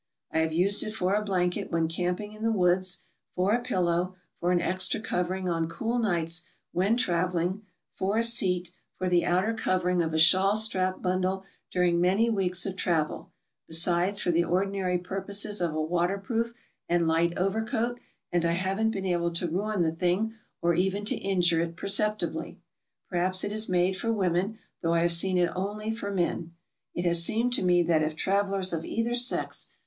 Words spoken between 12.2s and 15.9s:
weeks of travel, besides for the ordinary pur poses of a